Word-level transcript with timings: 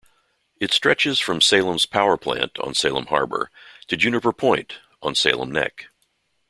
It 0.59 0.73
stretches 0.73 1.19
from 1.19 1.41
Salem's 1.41 1.85
powerplant 1.85 2.57
on 2.65 2.73
Salem 2.73 3.05
Harbor 3.05 3.51
to 3.87 3.95
Juniper 3.95 4.33
Point 4.33 4.79
on 5.03 5.13
Salem 5.13 5.51
Neck. 5.51 5.89